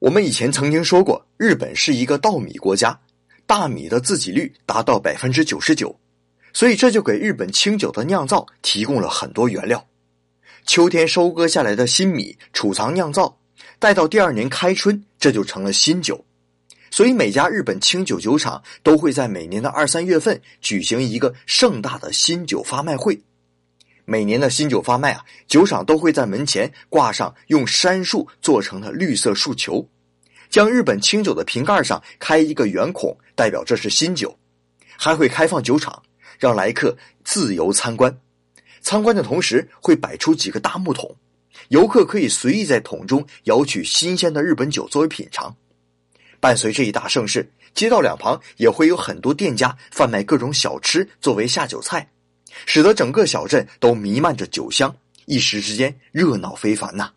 [0.00, 3.00] 我们以前曾经说过，日本是一个稻米国家，
[3.46, 5.98] 大米的自给率达到百分之九十九，
[6.52, 9.84] 所以这就给日本清酒的酿造提供了很多原料。
[10.66, 13.40] 秋天收割下来的新米储藏酿造，
[13.80, 16.24] 待到第二年开春，这就成了新酒。
[16.92, 23.20] 所以每家日本清酒酒厂都会在每年的二三月份举行一个盛大的新酒发卖会。
[24.10, 29.86] 每年的新酒发卖啊，酒厂都会在门前挂上用杉树做成的绿色树球，
[30.48, 34.34] 将日本清酒的瓶盖上开一个圆孔，代表这是新酒。
[34.96, 36.02] 还会开放酒厂，
[36.38, 38.18] 让来客自由参观。
[38.80, 41.14] 参观的同时会摆出几个大木桶，
[41.68, 45.54] 游客可以随意在桶中舀取新鲜的日本酒作为品尝。
[46.40, 52.08] 伴随这一大盛事，街道两旁也会有很多店家贩卖各种小吃作为下酒菜。
[52.66, 54.94] 使得整个小镇都弥漫着酒香，
[55.26, 57.10] 一时之间热闹非凡呐。